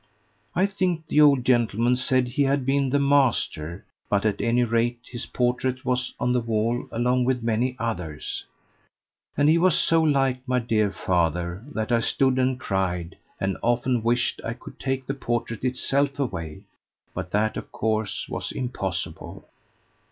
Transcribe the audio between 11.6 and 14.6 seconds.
that I stood and cried, and often wished I